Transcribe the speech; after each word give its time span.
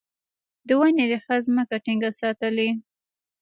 د 0.67 0.69
ونې 0.79 1.03
ریښه 1.11 1.35
ځمکه 1.45 1.75
ټینګه 1.83 2.09
ساتي. 2.19 2.69